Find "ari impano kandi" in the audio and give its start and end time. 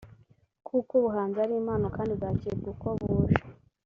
1.45-2.11